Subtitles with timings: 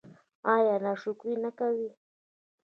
[0.53, 1.83] ایا ناشکري نه کوئ؟